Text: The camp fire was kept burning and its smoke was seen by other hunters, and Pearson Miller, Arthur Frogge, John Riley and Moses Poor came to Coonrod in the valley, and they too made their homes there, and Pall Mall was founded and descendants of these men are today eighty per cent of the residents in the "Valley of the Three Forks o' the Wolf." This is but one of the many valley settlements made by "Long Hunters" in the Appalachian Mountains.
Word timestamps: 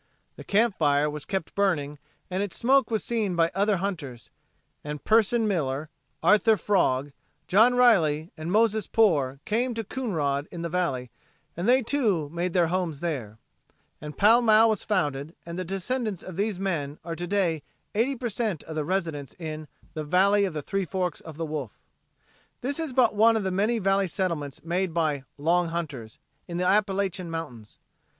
The 0.35 0.43
camp 0.43 0.75
fire 0.75 1.11
was 1.11 1.25
kept 1.25 1.53
burning 1.53 1.99
and 2.27 2.41
its 2.41 2.55
smoke 2.57 2.89
was 2.89 3.03
seen 3.03 3.35
by 3.35 3.51
other 3.53 3.77
hunters, 3.77 4.31
and 4.83 5.03
Pearson 5.03 5.47
Miller, 5.47 5.91
Arthur 6.23 6.57
Frogge, 6.57 7.13
John 7.47 7.75
Riley 7.75 8.31
and 8.35 8.51
Moses 8.51 8.87
Poor 8.87 9.39
came 9.45 9.75
to 9.75 9.83
Coonrod 9.83 10.47
in 10.51 10.63
the 10.63 10.69
valley, 10.69 11.11
and 11.55 11.69
they 11.69 11.83
too 11.83 12.29
made 12.29 12.53
their 12.53 12.65
homes 12.69 13.01
there, 13.01 13.37
and 14.01 14.17
Pall 14.17 14.41
Mall 14.41 14.71
was 14.71 14.83
founded 14.83 15.35
and 15.45 15.63
descendants 15.67 16.23
of 16.23 16.35
these 16.35 16.59
men 16.59 16.97
are 17.05 17.15
today 17.15 17.61
eighty 17.93 18.15
per 18.15 18.29
cent 18.29 18.63
of 18.63 18.75
the 18.75 18.83
residents 18.83 19.35
in 19.37 19.67
the 19.93 20.03
"Valley 20.03 20.45
of 20.45 20.55
the 20.55 20.63
Three 20.63 20.83
Forks 20.83 21.21
o' 21.25 21.31
the 21.33 21.45
Wolf." 21.45 21.77
This 22.61 22.79
is 22.79 22.91
but 22.91 23.13
one 23.13 23.37
of 23.37 23.43
the 23.43 23.51
many 23.51 23.77
valley 23.77 24.07
settlements 24.07 24.63
made 24.63 24.95
by 24.95 25.25
"Long 25.37 25.67
Hunters" 25.67 26.17
in 26.47 26.57
the 26.57 26.65
Appalachian 26.65 27.29
Mountains. 27.29 27.77